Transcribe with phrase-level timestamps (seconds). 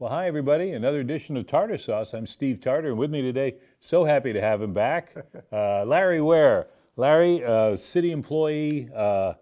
[0.00, 0.72] Well, hi, everybody.
[0.72, 2.14] Another edition of Tartar Sauce.
[2.14, 5.14] I'm Steve Tarter, and with me today, so happy to have him back,
[5.52, 6.68] uh, Larry Ware.
[6.96, 9.34] Larry, uh, city employee, uh,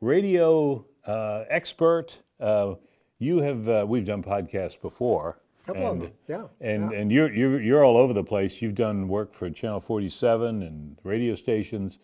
[0.00, 2.16] radio uh, expert.
[2.38, 2.74] Uh,
[3.18, 5.40] you have, uh, we've done podcasts before.
[5.66, 6.98] Couple of them, yeah, And, yeah.
[6.98, 8.62] and you're, you're, you're all over the place.
[8.62, 11.98] You've done work for Channel 47 and radio stations.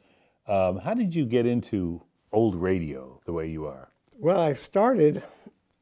[0.49, 2.03] Um, how did you get into
[2.33, 3.93] old radio the way you are?
[4.19, 5.23] Well, I started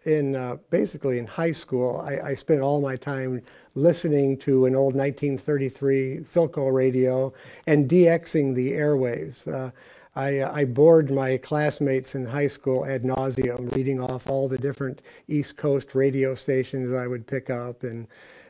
[0.05, 2.01] in uh, basically in high school.
[2.01, 3.43] I, I spent all my time
[3.75, 7.33] listening to an old 1933 Philco radio
[7.67, 9.47] and DXing the airwaves.
[9.47, 9.71] Uh,
[10.15, 15.01] I, I bored my classmates in high school ad nauseum, reading off all the different
[15.27, 18.07] East Coast radio stations I would pick up, and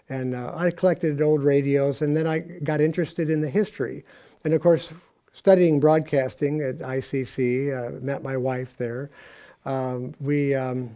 [0.09, 4.05] and uh, I collected old radios, and then I got interested in the history,
[4.45, 4.93] and of course,
[5.33, 9.11] studying broadcasting at ICC, uh, met my wife there.
[9.65, 10.91] Um, we um,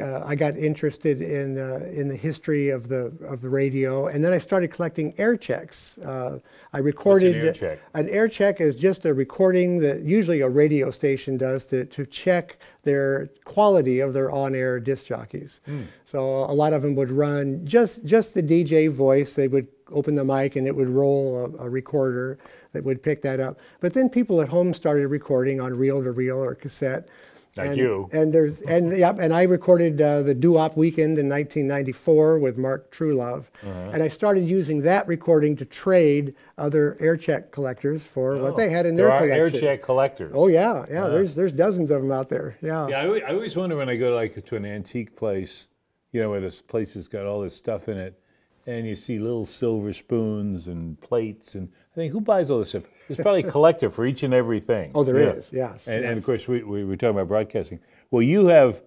[0.00, 4.24] uh, I got interested in uh, in the history of the of the radio, and
[4.24, 5.98] then I started collecting air checks.
[5.98, 6.40] Uh,
[6.72, 7.80] I recorded air check?
[7.94, 12.06] an air check is just a recording that usually a radio station does to, to
[12.06, 15.60] check their quality of their on-air disc jockeys.
[15.64, 15.82] Hmm.
[16.04, 19.34] So a lot of them would run just just the DJ voice.
[19.34, 22.38] They would open the mic and it would roll a, a recorder
[22.72, 23.58] that would pick that up.
[23.78, 27.08] But then people at home started recording on reel-to-reel or cassette.
[27.56, 28.08] Like and, you.
[28.12, 32.90] And there's and yep, and I recorded uh, the Doo-Wop Weekend in 1994 with Mark
[32.90, 33.90] Truelove, Uh-huh.
[33.92, 38.70] and I started using that recording to trade other air check collectors for what they
[38.70, 39.54] had in there their are collection.
[39.54, 40.32] air check collectors.
[40.34, 41.06] Oh yeah, yeah.
[41.06, 42.56] There's there's dozens of them out there.
[42.60, 42.88] Yeah.
[42.88, 45.68] Yeah, I, I always wonder when I go like to an antique place,
[46.12, 48.18] you know, where this place has got all this stuff in it,
[48.66, 52.70] and you see little silver spoons and plates, and I think who buys all this
[52.70, 52.82] stuff?
[53.06, 54.90] There's probably a collector for each and every thing.
[54.96, 57.78] Oh, there there is, yes, And, and of course, we, we were talking about broadcasting.
[58.10, 58.82] Well, you have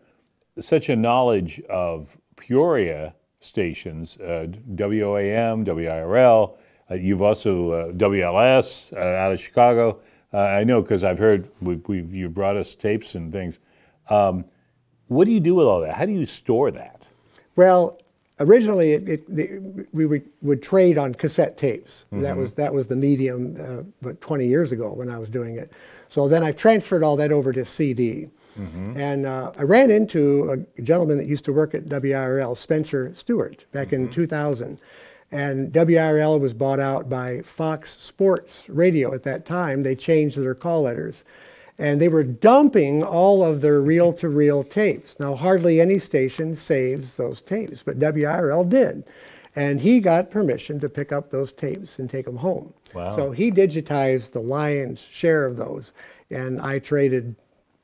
[0.60, 6.58] such a knowledge of Peoria stations, uh, WOAM, WIRL.
[6.92, 10.02] Uh, you've also uh, WLS uh, out of Chicago.
[10.34, 13.60] Uh, I know because I've heard we, we, you brought us tapes and things.
[14.10, 14.44] Um,
[15.08, 15.96] what do you do with all that?
[15.96, 17.04] How do you store that?
[17.56, 18.00] Well,
[18.40, 22.06] originally it, it, the, we would, would trade on cassette tapes.
[22.12, 25.58] That was that was the medium, uh, but 20 years ago when I was doing
[25.58, 25.74] it.
[26.10, 28.30] So then I transferred all that over to CD.
[28.98, 33.66] And uh, I ran into a gentleman that used to work at WIRL, Spencer Stewart,
[33.72, 34.80] back in 2000.
[35.32, 39.84] And WIRL was bought out by Fox Sports Radio at that time.
[39.84, 41.24] They changed their call letters
[41.80, 45.20] and they were dumping all of their reel-to-reel tapes.
[45.20, 49.04] Now, hardly any station saves those tapes, but WIRL did.
[49.56, 52.74] And he got permission to pick up those tapes and take them home.
[52.94, 53.16] Wow.
[53.16, 55.94] So he digitized the lion's share of those,
[56.30, 57.36] and I traded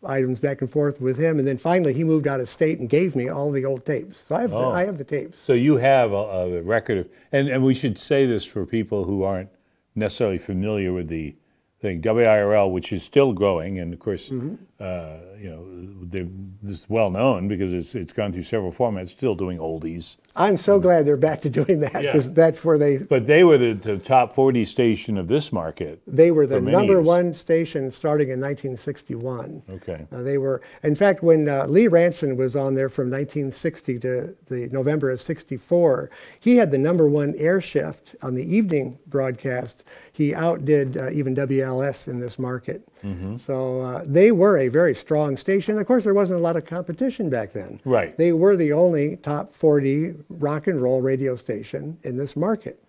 [0.06, 1.40] items back and forth with him.
[1.40, 4.24] And then finally, he moved out of state and gave me all the old tapes.
[4.28, 4.72] So I have, the, oh.
[4.72, 5.40] I have the tapes.
[5.40, 9.06] So you have a, a record of, and, and we should say this for people
[9.06, 9.50] who aren't
[9.96, 11.36] necessarily familiar with the
[11.84, 14.56] thing, WIRL, which is still growing, and of course, Mm-hmm.
[14.84, 15.66] Uh, you know,
[16.10, 16.28] they're-
[16.62, 20.16] this is well known because it's it's gone through several formats, still doing oldies.
[20.36, 23.58] I'm so glad they're back to doing that because that's where they But they were
[23.58, 26.02] the, the top 40 station of this market.
[26.08, 27.06] They were the number years.
[27.06, 29.64] one station starting in 1961.
[29.70, 30.06] Okay.
[30.12, 34.36] Uh, they were, in fact, when uh, Lee Ranson was on there from 1960 to
[34.48, 39.84] the November of 64, he had the number one air shift on the evening broadcast.
[40.12, 42.88] He outdid uh, even WLS in this market.
[43.03, 43.38] Mm-hmm.
[43.38, 45.78] So uh, they were a very strong station.
[45.78, 47.80] Of course, there wasn't a lot of competition back then.
[47.84, 48.18] Right.
[48.18, 52.84] They were the only top 40 rock and roll radio station in this market.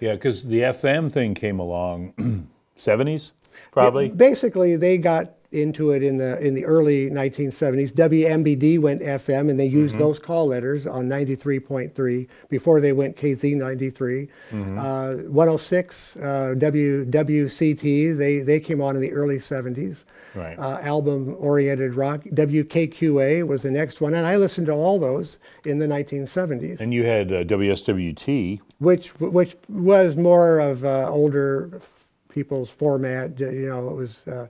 [0.00, 2.48] Yeah, because the FM thing came along,
[2.78, 3.32] 70s
[3.70, 4.08] probably.
[4.08, 7.92] Basically, they got into it in the in the early 1970s.
[7.92, 13.56] WMBD went FM, and they used those call letters on 93.3 before they went KZ
[13.56, 14.28] 93.
[14.52, 20.04] Uh, 106 uh, W WCT they they came on in the early 70s.
[20.34, 20.56] Right.
[20.58, 22.22] Uh, album oriented rock.
[22.24, 26.94] WKQA was the next one, and I listened to all those in the 1970s and
[26.94, 28.60] you had uh, WSWT.
[28.78, 31.80] which which was more of uh, older
[32.28, 33.38] people's format.
[33.38, 34.48] You know, it was uh,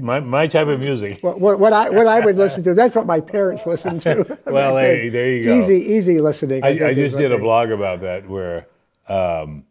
[0.00, 1.22] My, my type of music.
[1.22, 2.74] what, what, what I what I would listen to.
[2.74, 4.38] That's what my parents listened to.
[4.46, 5.58] Well, hey, there you go.
[5.58, 6.64] Easy, easy listening.
[6.64, 8.66] I, think, I just did a blog about that where
[9.08, 9.64] um,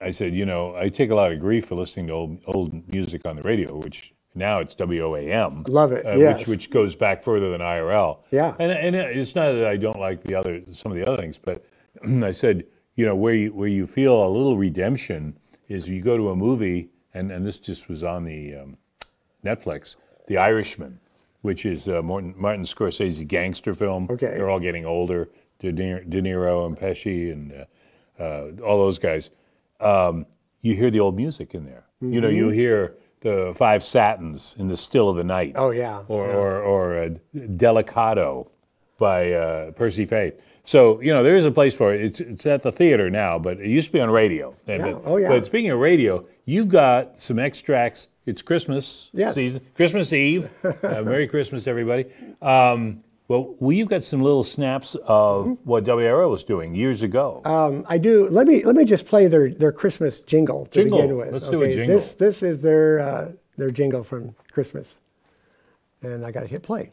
[0.00, 2.92] I said, you know, I take a lot of grief for listening to old, old
[2.92, 5.68] music on the radio, which now it's WOAM.
[5.68, 6.40] Love it, uh, yes.
[6.40, 8.18] Which, which goes back further than IRL.
[8.30, 8.54] Yeah.
[8.58, 11.38] And, and it's not that I don't like the other, some of the other things,
[11.38, 11.64] but
[12.22, 12.64] I said,
[12.96, 16.36] you know, where you, where you feel a little redemption is you go to a
[16.36, 18.76] movie, and, and this just was on the um,
[19.44, 19.96] Netflix,
[20.26, 20.98] The Irishman,
[21.42, 24.08] which is uh, Martin, Martin Scorsese gangster film.
[24.10, 24.26] Okay.
[24.36, 25.28] They're all getting older.
[25.60, 29.30] De Niro, De Niro and Pesci and uh, uh, all those guys,
[29.80, 30.26] um,
[30.60, 31.84] you hear the old music in there.
[32.00, 35.54] You know, you hear the Five Satins in the Still of the Night.
[35.54, 35.62] Mm-hmm.
[35.62, 38.48] Oh, yeah, Or or, or uh, Delicado
[38.98, 40.38] by uh, Percy Faith.
[40.64, 42.02] So you know there is a place for it.
[42.02, 44.54] It's it's at the theater now, but it used to be on radio.
[44.66, 44.78] Yeah.
[44.78, 45.28] But, Oh, yeah.
[45.28, 48.08] But speaking of radio, you've got some extracts.
[48.26, 49.34] It's Christmas Yes.
[49.34, 50.50] season, Christmas Eve.
[50.64, 52.06] uh, Merry Christmas to everybody.
[52.40, 55.52] Um, well, well, you've got some little snaps of Mm-hmm.
[55.68, 57.40] what WRO was doing years ago.
[57.44, 58.28] Um, I do.
[58.28, 60.98] Let me let me just play their, their Christmas jingle to Jingle.
[61.00, 61.32] begin with.
[61.32, 61.94] Let's do a jingle.
[61.96, 64.98] This this is their uh, their jingle from Christmas,
[66.02, 66.90] and I got to hit play.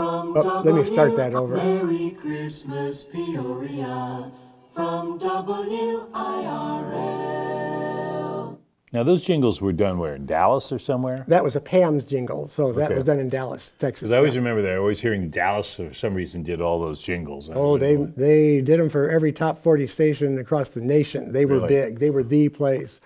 [0.00, 1.56] Oh, let me start that over.
[1.56, 4.30] Merry Christmas, Peoria,
[4.78, 6.06] from WIRL.
[8.92, 11.24] now those jingles were done where in Dallas or somewhere.
[11.26, 12.94] That was a PAMS jingle, so that Okay.
[12.94, 14.02] was done in Dallas, Texas.
[14.02, 14.74] Because I always remember that.
[14.74, 17.50] I Always hearing Dallas for some reason did all those jingles.
[17.50, 18.12] I Oh, they know.
[18.16, 21.32] they did them for every top 40 station across the nation.
[21.32, 21.66] They were Really?
[21.68, 21.98] big.
[21.98, 23.00] They were the place.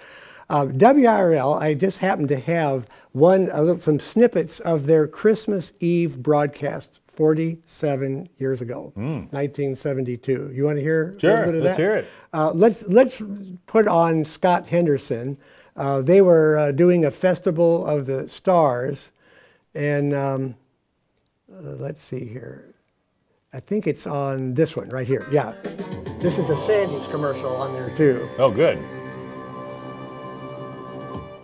[0.50, 5.72] Uh, WRL, I just happened to have one a little, some snippets of their Christmas
[5.80, 10.50] Eve broadcast 47 years ago, 1972.
[10.54, 11.20] You want to hear a.
[11.20, 11.82] Sure, little bit of let's that?
[11.82, 12.06] hear it.
[12.32, 13.22] Uh, let's let's
[13.66, 15.36] put on Scott Henderson.
[15.76, 19.10] Uh, they were uh, doing a festival of the stars,
[19.74, 20.54] and um,
[21.52, 22.74] uh, let's see here.
[23.52, 25.26] I think it's on this one right here.
[25.30, 25.52] Yeah,
[26.20, 28.26] this is a Sandy's commercial on there too.
[28.38, 28.78] Oh, good.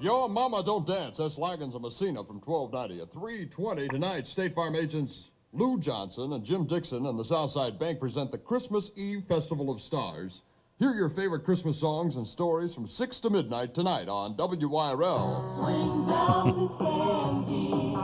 [0.00, 1.18] Your Mama Don't Dance.
[1.18, 4.26] That's Loggins of Messina from 1290 at 320 tonight.
[4.28, 8.90] State Farm agents Lou Johnson and Jim Dixon and the Southside Bank present the Christmas
[8.96, 10.42] Eve Festival of Stars.
[10.78, 15.56] Hear your favorite Christmas songs and stories from 6 to midnight tonight on WYRL.
[15.56, 17.96] Swing down to Sandy's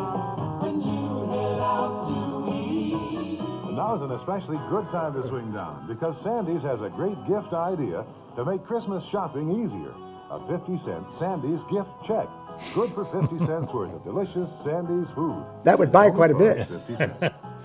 [0.63, 3.75] when you head out to eat.
[3.75, 8.07] Now's an especially good time to swing down because Sandy's has a great gift idea
[8.37, 9.93] to make Christmas shopping easier.
[10.31, 12.27] A 50 cent Sandy's gift check.
[12.75, 15.45] Good for 50 cents worth of delicious Sandy's food.
[15.65, 16.67] That would buy quite a bit.
[16.69, 17.15] 50 cents.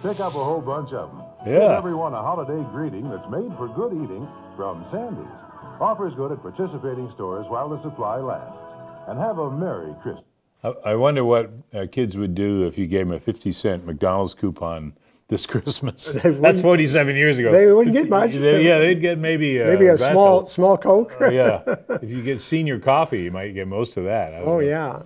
[0.02, 1.24] Pick up a whole bunch of them.
[1.46, 5.40] Give everyone a holiday greeting that's made for good eating from Sandy's.
[5.82, 8.74] Offers good at participating stores while the supply lasts.
[9.08, 10.24] And have a Merry Christmas.
[10.64, 13.86] I, I wonder what uh, kids would do if you gave them a 50 cent
[13.86, 14.94] McDonald's coupon
[15.30, 16.06] this Christmas.
[16.24, 17.52] That's 47 years ago.
[17.52, 18.32] they wouldn't get much.
[18.32, 21.16] They- yeah, they'd get maybe, uh, Maybe a small small Coke.
[21.22, 21.62] Oh, yeah.
[22.02, 24.34] If you get senior coffee, you might get most of that.
[24.34, 24.60] Oh know.
[24.60, 25.02] yeah.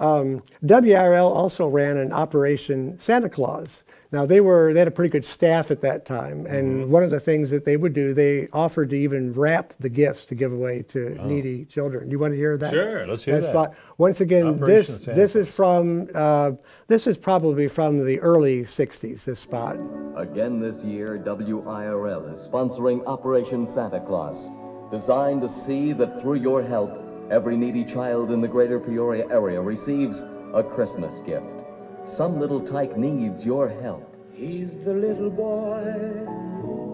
[0.00, 3.82] Um, WRL also ran an Operation Santa Claus.
[4.10, 6.90] Now they were they had a pretty good staff at that time, and Mm-hmm.
[6.90, 10.24] one of the things that they would do, they offered to even wrap the gifts
[10.26, 12.10] to give away to needy children.
[12.10, 12.68] You want to hear that?
[12.72, 12.76] Oh.
[12.76, 13.46] Sure, let's hear that.
[13.50, 13.74] spot.
[13.98, 16.52] Once again, Operation this Santa this is from uh,
[16.86, 19.24] this is probably from the early '60s.
[19.26, 19.76] This spot.
[20.16, 24.50] Again this year, WIRL is sponsoring Operation Santa Claus,
[24.90, 26.90] designed to see that through your help,
[27.30, 31.64] every needy child in the greater Peoria area receives a Christmas gift.
[32.02, 34.14] Some little tyke needs your help.
[34.32, 35.82] He's the little boy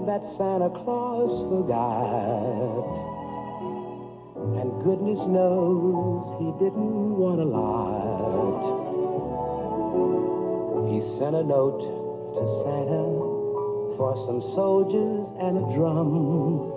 [0.07, 3.13] that Santa Claus forgot.
[4.61, 8.65] And goodness knows he didn't want a lot.
[10.91, 11.81] He sent a note
[12.35, 13.05] to Santa
[13.97, 16.73] for some soldiers and a drum.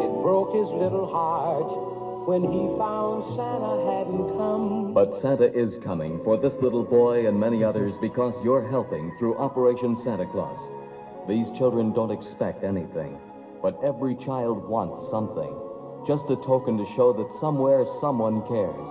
[0.00, 1.89] It broke his little heart
[2.26, 4.92] when he found Santa hadn't come.
[4.92, 9.38] But Santa is coming for this little boy and many others because you're helping through
[9.38, 10.70] Operation Santa Claus.
[11.28, 13.18] These children don't expect anything,
[13.62, 15.54] but every child wants something.
[16.06, 18.90] Just a token to show that somewhere someone cares.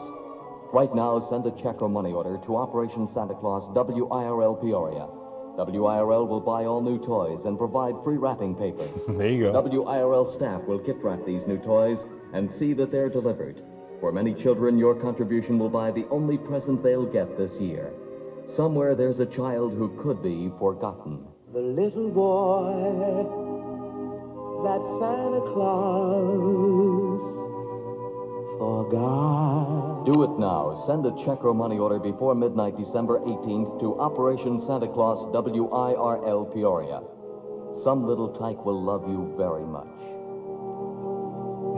[0.71, 5.07] Right now, send a check or money order to Operation Santa Claus, WIRL Peoria.
[5.57, 8.85] WIRL will buy all new toys and provide free wrapping paper.
[9.17, 9.61] There you go.
[9.61, 13.61] WIRL staff will gift wrap these new toys and see that they're delivered.
[13.99, 17.91] For many children, your contribution will buy the only present they'll get this year.
[18.45, 21.25] Somewhere there's a child who could be forgotten.
[21.53, 23.49] The little boy
[24.63, 27.38] that Santa Claus
[28.59, 30.03] forgot.
[30.05, 30.73] Do it now.
[30.75, 36.53] Send a check or money order before midnight, December 18th, to Operation Santa Claus, WIRL
[36.53, 37.01] Peoria.
[37.83, 39.87] Some little tyke will love you very much.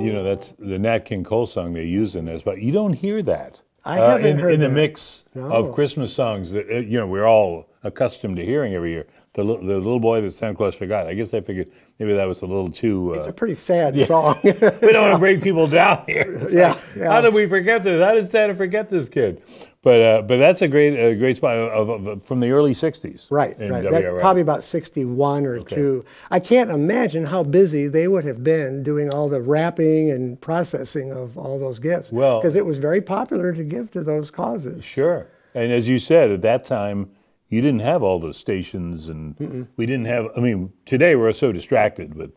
[0.03, 2.93] You know, that's the Nat King Cole song they use in this, but you don't
[2.93, 3.61] hear that.
[3.85, 4.73] I haven't in, heard in the that.
[4.73, 5.51] mix No.
[5.51, 9.07] of Christmas songs that uh, you know we're all accustomed to hearing every year.
[9.33, 11.07] The, the little boy that Santa Claus forgot.
[11.07, 13.11] I guess they figured maybe that was a little too.
[13.13, 14.39] Uh, It's Uh, a pretty sad song.
[14.43, 16.39] we don't want to break people down here.
[16.51, 17.11] Yeah, like, yeah.
[17.11, 18.03] How did we forget this?
[18.03, 19.41] How did Santa forget this kid?
[19.83, 22.71] But uh, but that's a great a great spot of, of, of- from the early
[22.73, 23.27] '60s.
[23.31, 23.83] Right, right.
[23.89, 26.03] That, probably about 61 or two.
[26.29, 31.11] I can't imagine how busy they would have been doing all the wrapping and processing
[31.11, 32.11] of all those gifts.
[32.11, 34.83] Well- because it was very popular to give to those causes.
[34.83, 35.27] Sure.
[35.55, 37.09] And as you said, at that time,
[37.51, 40.27] you didn't have all the stations, and we didn't have.
[40.35, 42.31] I mean, today we're so distracted with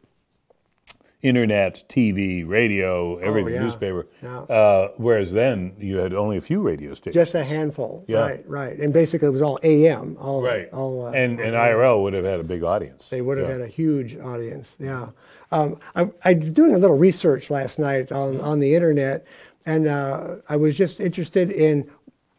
[1.22, 3.60] internet, TV, radio, every Oh, yeah.
[3.62, 4.06] newspaper.
[4.22, 4.40] Yeah.
[4.40, 7.14] Uh, whereas then you had only a few radio stations.
[7.14, 8.04] Just a handful.
[8.06, 8.18] Yeah.
[8.18, 8.78] Right, right.
[8.78, 10.18] And basically it was all AM.
[10.20, 10.68] All, right.
[10.70, 13.08] All, uh, and and IRL would have had a big audience.
[13.08, 13.52] They would have Yeah.
[13.54, 14.76] had a huge audience.
[14.78, 15.08] Yeah.
[15.50, 19.24] Um, I, I was doing a little research last night on, on the internet,
[19.64, 21.88] and uh, I was just interested in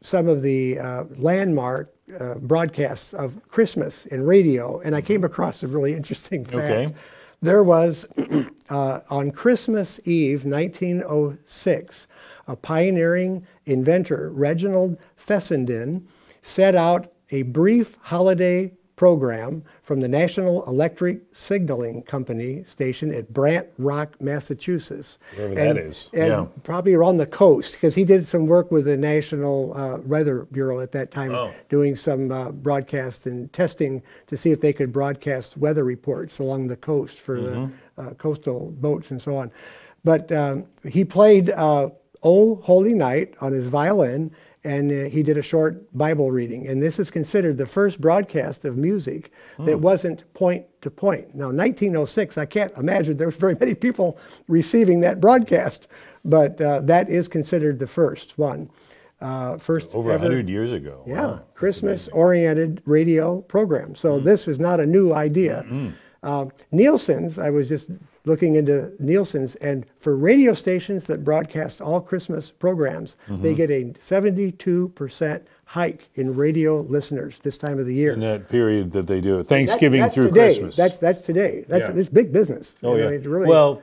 [0.06, 5.64] some of the uh, landmark uh, broadcasts of Christmas in radio, and I came across
[5.64, 6.72] a really interesting fact.
[6.72, 6.96] Okay.
[7.42, 8.08] There was,
[8.70, 12.08] uh, on Christmas Eve, 1906,
[12.48, 16.08] a pioneering inventor, Reginald Fessenden,
[16.44, 23.68] set out a brief holiday program from the National Electric Signaling Company station at Brant
[23.78, 25.18] Rock, Massachusetts.
[25.36, 26.46] Wherever that and, is, And yeah.
[26.64, 30.80] probably around the coast, because he did some work with the National uh, Weather Bureau
[30.80, 31.52] at that time, Oh.
[31.70, 36.68] doing some uh, broadcast and testing to see if they could broadcast weather reports along
[36.68, 37.74] the coast for Mm-hmm.
[37.98, 39.52] the uh, coastal boats and so on.
[40.04, 41.90] But um, he played uh,
[42.24, 44.32] "O Holy Night" on his violin,
[44.66, 46.68] and uh, he did a short Bible reading.
[46.68, 49.66] And this is considered the first broadcast of music Hmm.
[49.66, 51.34] that wasn't point to point.
[51.36, 54.18] Now, 1906, I can't imagine there was very many people
[54.48, 55.88] receiving that broadcast,
[56.26, 58.70] but uh, that is considered the first one.
[59.22, 61.02] Uh, first over ever- 100 years ago.
[61.08, 61.42] yeah, Wow.
[61.54, 63.96] Christmas oriented radio program.
[63.96, 65.66] So this is not a new idea.
[66.24, 67.90] Um, Nielsen's, I was just
[68.26, 73.54] looking into Nielsen's, and for radio stations that broadcast all Christmas programs, they mm-hmm.
[73.54, 78.14] get a 72% hike in radio listeners this time of the year.
[78.14, 80.54] In that period that they do it, Thanksgiving that's through today.
[80.54, 80.76] Christmas.
[80.76, 81.66] That's that's today.
[81.68, 81.96] That's Yeah.
[81.96, 82.76] it's big business.
[82.84, 83.16] Oh You know, yeah.
[83.16, 83.82] it really- well,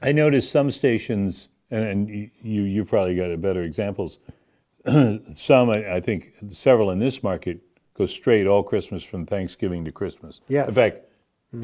[0.00, 4.18] I noticed some stations, and, and y- you you probably got better examples.
[5.34, 7.60] some, I, I think, several in this market
[7.94, 10.40] go straight all Christmas from Thanksgiving to Christmas.
[10.48, 10.68] Yes.
[10.68, 11.04] In fact,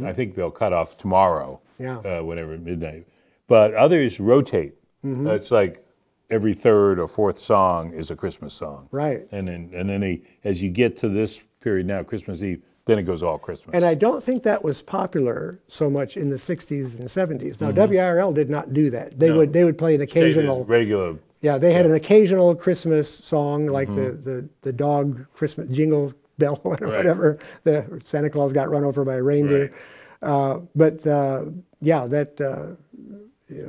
[0.05, 1.61] I think they'll cut off tomorrow.
[1.79, 1.99] Yeah.
[1.99, 3.07] Uh, whenever midnight,
[3.47, 4.75] but others rotate.
[5.05, 5.27] Mm-hmm.
[5.29, 5.85] Uh, It's like
[6.29, 8.89] every third or fourth song is a Christmas song.
[8.91, 9.27] Right.
[9.31, 12.99] And then and then they, as you get to this period now, Christmas Eve, then
[12.99, 13.75] it goes all Christmas.
[13.75, 17.61] And I don't think that was popular so much in the 60s and 70s.
[17.61, 19.19] Now WRL did not do that.
[19.19, 19.35] They Mm-hmm.
[19.35, 19.39] No.
[19.39, 21.17] would they would play an occasional regular.
[21.43, 24.25] Yeah, they had an occasional Christmas song like Mm-hmm.
[24.25, 27.39] the, the, the dog Christmas jingle bell or whatever.
[27.65, 29.75] The Santa Claus got run over by a reindeer.
[30.23, 31.45] Uh, but uh,
[31.81, 32.75] yeah, that uh,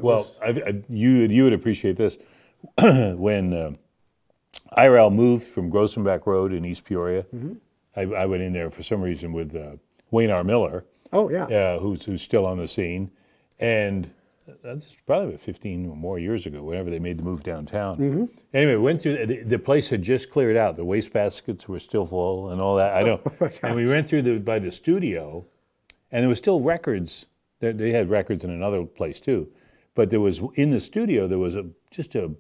[0.02, 2.18] Well, I, I, you you would appreciate this
[2.80, 3.72] when uh,
[4.78, 7.24] IRL moved from Grosenbach Road in East Peoria.
[7.24, 7.54] Mm-hmm.
[7.96, 9.78] I, I went in there for some reason with uh,
[10.12, 10.44] Wayne R.
[10.44, 13.12] Miller, oh yeah, uh, who's who's still on the scene,
[13.60, 14.12] and
[14.64, 16.62] that's probably about 15 or more years ago.
[16.64, 17.98] Whenever they made the move downtown.
[17.98, 18.26] Mm-hmm.
[18.54, 20.76] Anyway, went through the, the place had just cleared out.
[20.76, 22.94] The waste baskets were still full and all that.
[22.94, 23.22] I don't.
[23.64, 25.46] and we went through the by the studio,
[26.12, 27.26] and there was still records.
[27.60, 29.50] They, they had records in another place too,
[29.96, 32.32] but there was in the studio there was a just a,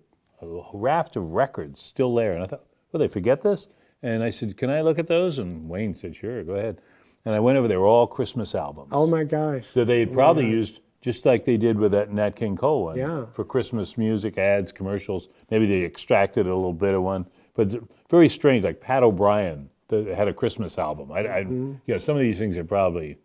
[0.41, 3.67] a raft of records still there, and I thought, well, they forget this.
[4.01, 5.39] And I said, can I look at those?
[5.39, 6.79] And Wayne said, sure, go ahead.
[7.25, 7.67] And I went over.
[7.67, 11.45] They were all Christmas albums oh my gosh, that they had probably used just like
[11.45, 13.25] they did with that Nat King Cole one Yeah.
[13.31, 15.29] for Christmas music ads, commercials.
[15.49, 17.69] Maybe they extracted a little bit of one, but
[18.09, 18.63] very strange.
[18.63, 21.11] Like Pat O'Brien that had a Christmas album.
[21.11, 21.73] I, I Mm-hmm.
[21.85, 23.17] you know, some of these things are probably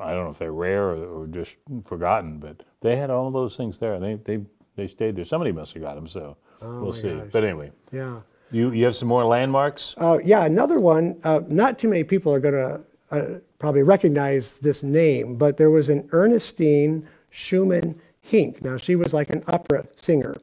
[0.00, 3.56] I don't know if they're rare or, or just forgotten, but they had all those
[3.56, 3.98] things there.
[4.00, 4.40] They they
[4.76, 5.24] they stayed there.
[5.24, 6.08] Somebody must have got them.
[6.08, 7.14] So we'll Oh see.
[7.14, 7.28] gosh.
[7.30, 8.20] But anyway, yeah.
[8.50, 9.94] you you have some more landmarks.
[9.96, 11.20] Uh, yeah, another one.
[11.22, 12.80] Uh, not too many people are going to
[13.10, 13.24] uh,
[13.58, 18.62] probably recognize this name, but there was an Ernestine Schumann Hink.
[18.62, 20.36] Now she was like an opera singer,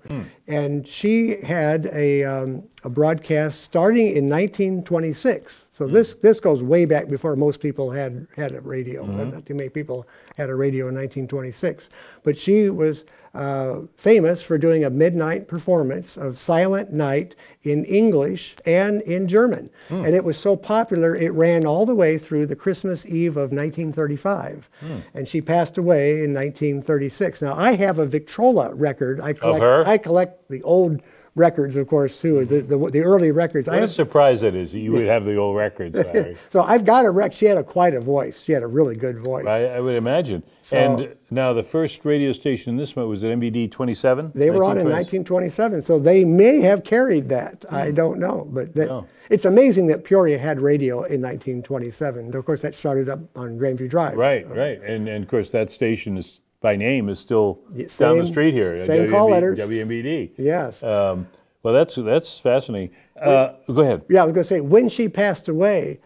[0.47, 5.65] and she had a, um, a broadcast starting in 1926.
[5.81, 5.93] So hmm.
[5.93, 9.03] this this goes way back before most people had had a radio.
[9.03, 9.31] Hmm.
[9.31, 10.07] Not too many people
[10.37, 11.89] had a radio in 1926,
[12.23, 18.57] but she was uh, famous for doing a midnight performance of Silent Night in English
[18.63, 19.71] and in German.
[19.87, 20.05] Hmm.
[20.05, 23.51] And it was so popular, it ran all the way through the Christmas Eve of
[23.51, 24.69] 1935.
[25.15, 27.41] And she passed away in 1936.
[27.41, 29.19] Now, I have a Victrola record.
[29.19, 29.87] I collect, her?
[29.87, 31.01] I collect the old
[31.35, 32.45] records, of course, too.
[32.45, 33.67] The the, the early records.
[33.67, 35.97] I What a have, surprise it is that you would have the old records,
[36.49, 37.33] so I've got a rec.
[37.33, 38.43] She had a quite a voice.
[38.43, 39.45] She had a really good voice.
[39.45, 40.43] I, I would imagine.
[40.61, 44.31] So- and now the first radio station in this month was at MBD 27?
[44.35, 47.65] They were on in 1927, so they may have carried that.
[47.69, 47.95] I hmm.
[47.95, 49.07] don't know, but that, Oh.
[49.29, 52.35] it's amazing that Peoria had radio in 1927.
[52.35, 54.17] Of course, that started up on Grandview Drive.
[54.17, 54.81] Right, right.
[54.81, 58.53] And, and of course, that station is by name is still Yeah, down the street
[58.53, 58.81] here.
[58.83, 59.59] same call letters.
[59.59, 60.31] WMBD.
[60.37, 60.81] Yes.
[60.83, 61.27] Um,
[61.63, 62.95] well, that's that's fascinating.
[63.19, 64.03] Uh, go ahead.
[64.09, 65.99] Yeah, I was going to say when she passed away,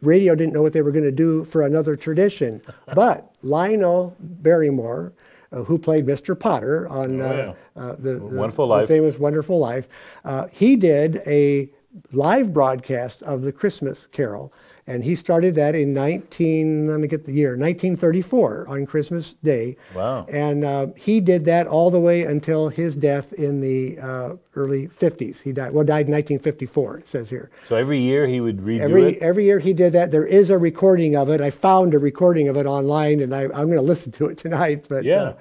[0.00, 2.62] radio didn't know what they were going to do for another tradition.
[2.94, 5.12] but Lionel Barrymore,
[5.52, 6.38] uh, who played Mr.
[6.38, 8.88] Potter on uh, uh, the, the- Wonderful the Life.
[8.88, 9.88] famous Wonderful Life,
[10.24, 11.70] uh, he did a
[12.12, 14.52] live broadcast of the Christmas Carol.
[14.88, 19.76] And he started that in 19, let me get the year, 1934 on Christmas Day.
[19.94, 20.26] Wow.
[20.30, 24.86] And uh, he did that all the way until his death in the uh, early
[24.86, 25.42] 50s.
[25.42, 27.50] He died, well, died in 1954, it says here.
[27.68, 29.18] So every year he would redo Every it.
[29.22, 30.12] every year he did that.
[30.12, 31.40] There is a recording of it.
[31.40, 34.38] I found a recording of it online, and I, I'm going to listen to it
[34.38, 34.86] tonight.
[34.88, 35.16] But Yeah.
[35.20, 35.34] uh, uh,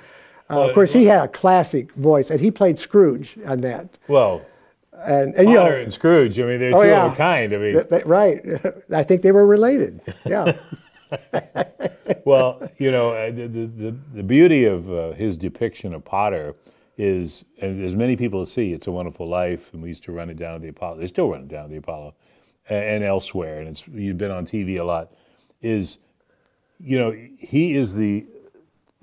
[0.50, 3.90] Well, of course, he had a classic voice, and he played Scrooge on that.
[4.08, 4.42] Well,
[5.04, 6.40] And and you Potter know, and Scrooge.
[6.40, 7.54] I mean, they're oh two yeah, of a kind.
[7.54, 8.42] I mean, right.
[8.94, 10.02] I think they were related.
[10.26, 10.58] Yeah.
[12.26, 16.56] well, you know, uh, the, the, the, the beauty of uh, his depiction of Potter
[16.98, 20.30] is, as, as many people see, It's a Wonderful Life, and we used to run
[20.30, 20.98] it down at the Apollo.
[20.98, 22.14] They still run it down at the Apollo
[22.70, 25.12] a- and, elsewhere, and it's he's been on TV a lot.
[25.62, 25.98] Is,
[26.80, 28.26] you know, he is the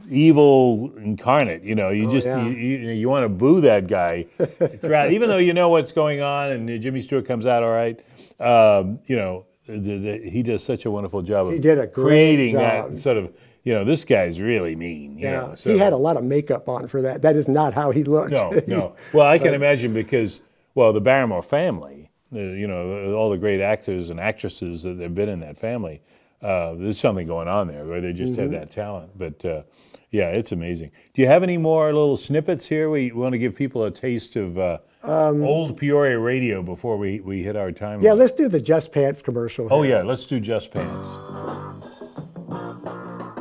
[0.09, 1.63] evil incarnate.
[1.63, 2.45] You know, you just yeah.
[2.47, 4.25] you, you, you want to boo that guy,
[4.81, 7.99] throughout, even though you know what's going on, and Jimmy Stewart comes out all right.
[8.41, 11.87] Um, you know, the, the, he does such a wonderful job of He did a
[11.87, 12.93] great creating job.
[12.93, 13.33] that sort of.
[13.65, 15.17] You know, this guy's really mean.
[15.19, 15.31] You Yeah.
[15.41, 17.23] know, he had a lot of makeup on for that.
[17.23, 18.33] That is not how he looked.
[18.33, 18.97] no, no.
[19.13, 20.41] Well, I can imagine because,
[20.75, 25.15] well, the Barrymore family, uh, you know, all the great actors and actresses that have
[25.15, 26.03] been in that family,
[26.43, 28.55] uh, there's something going on there where they just have Mm-hmm.
[28.59, 29.17] that talent.
[29.17, 29.63] But uh,
[30.13, 30.91] yeah, it's amazing.
[31.15, 32.91] Do you have any more little snippets here?
[32.91, 37.43] We want to give people a taste of uh, old Peoria radio before we, we
[37.43, 37.97] hit our time.
[37.99, 38.19] Um, yeah, limit.
[38.19, 39.69] let's do the Just Pants commercial.
[39.71, 41.09] Oh yeah, let's do Just Pants.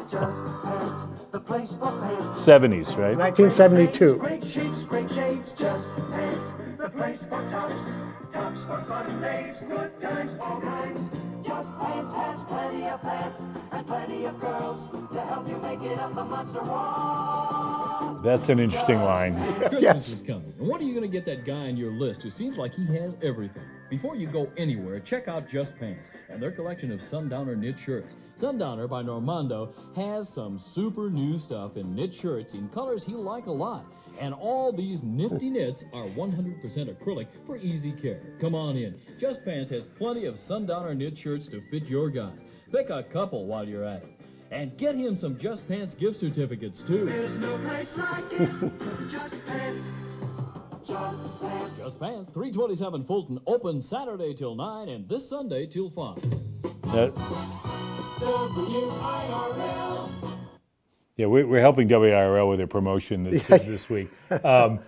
[0.09, 2.45] Just pants, the place for pants.
[2.45, 3.17] 70s, right?
[3.17, 4.17] 1972.
[4.19, 7.91] Great shapes, great shades, just pants, the place for tops.
[8.31, 11.09] Tops for fun days, good times, all kinds.
[11.51, 15.99] Just Pants has plenty of pants and plenty of girls to help you make it
[15.99, 18.21] up the monster wall.
[18.23, 19.35] That's an interesting line.
[19.59, 20.53] Christmas is coming.
[20.57, 22.73] And what are you going to get that guy on your list who seems like
[22.73, 23.65] he has everything?
[23.89, 28.15] Before you go anywhere, check out Just Pants and their collection of Sundowner knit shirts.
[28.37, 33.47] Sundowner by Normando has some super new stuff in knit shirts in colors he'll like
[33.47, 33.85] a lot.
[34.19, 36.61] And all these nifty knits are 100%
[36.95, 38.21] acrylic for easy care.
[38.39, 38.99] Come on in.
[39.19, 42.31] Just Pants has plenty of Sundowner knit shirts to fit your guy.
[42.71, 44.21] Pick a couple while you're at it.
[44.51, 47.05] And get him some Just Pants gift certificates too.
[47.05, 48.49] There's no place like it.
[49.09, 49.91] Just Pants.
[50.85, 51.77] Just Pants.
[51.83, 56.17] Just Pants, 327 Fulton, open Saturday till 9 and this Sunday till 5.
[56.17, 57.15] Uh, that-
[58.21, 60.00] W-I-R-L.
[61.17, 64.09] Yeah, we're, we're helping WIRL with their promotion this, this week.
[64.43, 64.79] Um,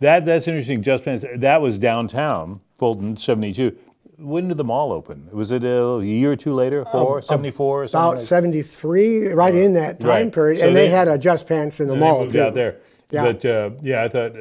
[0.00, 0.82] that that's interesting.
[0.82, 1.24] Just Pants.
[1.36, 3.76] That was downtown Fulton, '72.
[4.18, 5.28] When did the mall open?
[5.30, 6.84] Was it a year or two later?
[6.84, 8.04] Four, 74 or something?
[8.04, 10.32] About like- 73, right in that time right.
[10.32, 10.58] period.
[10.58, 12.22] So and they, they- had a Just Pants in the mall.
[12.22, 12.42] Moved too.
[12.42, 12.78] out there.
[13.10, 13.22] Yeah.
[13.22, 14.32] But uh, yeah, I thought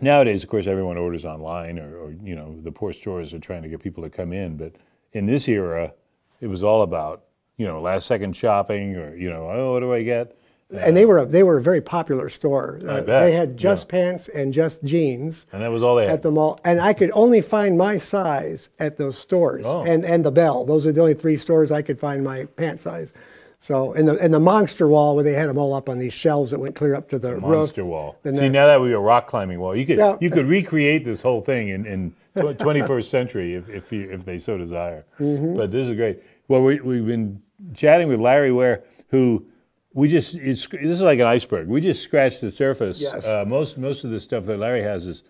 [0.00, 3.62] nowadays, of course, everyone orders online, or, or you know, the poor stores are trying
[3.62, 4.56] to get people to come in.
[4.56, 4.72] But
[5.12, 5.92] in this era,
[6.40, 7.24] it was all about
[7.60, 10.34] you know last second shopping, or you know, oh, what do I get?
[10.72, 12.78] And they were a, they were a very popular store.
[12.86, 13.90] Uh, bet, They had Just yeah.
[13.90, 16.12] Pants and Just Jeans And that was all they had.
[16.14, 19.82] at the mall, and I could only find my size at those stores, Oh.
[19.82, 20.64] and and the Bell.
[20.64, 23.12] Those are the only three stores I could find my pant size.
[23.58, 26.14] So and the and the Monster Wall where they had them all up on these
[26.14, 27.42] shelves that went clear up to the, roof.
[27.42, 28.16] monster wall.
[28.24, 30.16] And See, then- now that we a rock climbing wall, you could Yeah.
[30.20, 34.38] you could recreate this whole thing in, in 21st century if if, you, if they
[34.38, 35.04] so desire.
[35.18, 35.56] Mm-hmm.
[35.56, 36.22] But this is great.
[36.50, 37.40] Well, we, we've been
[37.74, 39.46] chatting with Larry Ware, who
[39.94, 41.68] we just it's, this is like an iceberg.
[41.68, 43.00] We just scratched the surface.
[43.00, 43.24] Yes.
[43.24, 45.22] Uh, most most of the stuff that Larry has is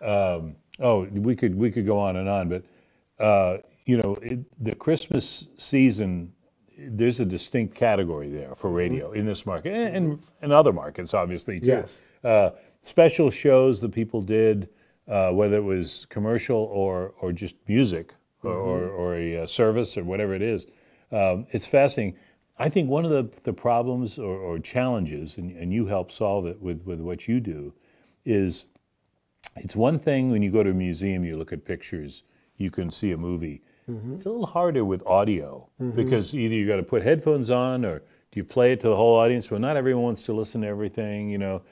[0.00, 2.62] um, oh we could we could go on and on, but
[3.18, 6.32] uh, you know it, the Christmas season.
[6.78, 11.12] There's a distinct category there for radio in this market and, and, and other markets,
[11.12, 11.66] obviously too.
[11.66, 11.98] Yes.
[12.22, 12.50] Uh,
[12.82, 14.68] special shows that people did,
[15.08, 19.96] uh, whether it was commercial or or just music or, or, or a uh, service
[19.96, 20.66] or whatever it is.
[21.10, 22.18] Um, it's fascinating.
[22.58, 26.46] I think one of the, the problems or, or challenges, and, and you help solve
[26.46, 27.72] it with, with what you do,
[28.24, 28.64] is
[29.56, 32.24] it's one thing when you go to a museum, you look at pictures,
[32.56, 33.62] you can see a movie.
[34.16, 38.00] It's a little harder with audio because either you got to put headphones on or
[38.00, 39.50] do you play it to the whole audience?
[39.50, 41.30] Well, not everyone wants to listen to everything.
[41.30, 41.62] You know,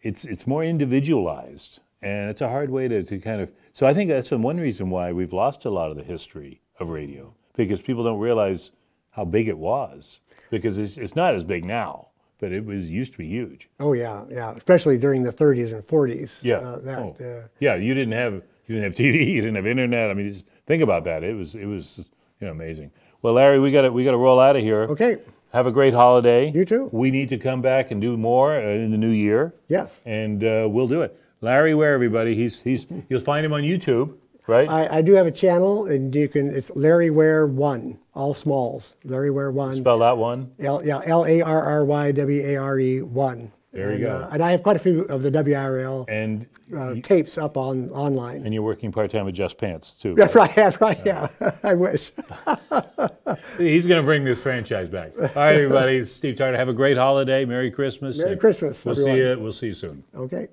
[0.00, 3.52] it's it's more individualized, and it's a hard way to, to kind of.
[3.72, 6.90] So I think that's one reason why we've lost a lot of the history of
[6.90, 8.70] radio because people don't realize
[9.10, 13.12] how big it was because it's, it's not as big now, but it was used
[13.12, 13.68] to be huge.
[13.80, 14.52] Oh yeah, yeah.
[14.56, 16.42] Especially during the 30s and 40s.
[16.42, 16.56] Yeah.
[16.58, 17.16] Uh, that, Oh.
[17.20, 18.34] uh, yeah, you didn't have
[18.68, 20.10] you didn't have TV, you didn't have internet.
[20.10, 21.24] I mean, just think about that.
[21.24, 21.98] It was it was
[22.40, 22.90] you know amazing.
[23.22, 24.82] Well, Larry, we got to we got to roll out of here.
[24.90, 25.18] okay.
[25.52, 26.50] Have a great holiday.
[26.50, 26.90] You too.
[26.92, 30.02] We need to come back and do more uh, in the new year, Yes.
[30.04, 31.18] and uh, we'll do it.
[31.40, 32.34] Larry, where everybody?
[32.34, 34.14] He's he's you'll find him on YouTube,
[34.46, 34.68] right?
[34.68, 36.54] I, I do have a channel, and you can.
[36.54, 38.94] It's Larry Ware One, all smalls.
[39.04, 39.76] Larry Ware One.
[39.76, 40.52] Spell that one.
[40.58, 43.52] L, yeah, L A R R Y W A R E One.
[43.72, 44.16] There you go.
[44.16, 47.90] Uh, and I have quite a few of the WRL And uh, tapes up on
[47.90, 48.46] online.
[48.46, 50.14] and you're working part time with Just Pants too.
[50.14, 50.54] That's right.
[50.54, 50.98] That's right.
[51.04, 51.28] Yeah.
[51.62, 52.10] I wish.
[53.58, 55.12] He's going to bring this franchise back.
[55.18, 55.96] All right, everybody.
[55.98, 56.56] It's Steve Tarter.
[56.56, 57.44] Have a great holiday.
[57.44, 58.18] Merry Christmas.
[58.18, 59.38] Merry Christmas, We'll see you.
[59.38, 60.02] We'll see you soon.
[60.14, 60.48] Okay.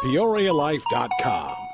[0.00, 1.67] PeoriaLife.com.